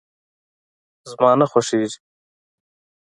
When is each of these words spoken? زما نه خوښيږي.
زما 1.09 1.31
نه 1.39 1.45
خوښيږي. 1.51 1.99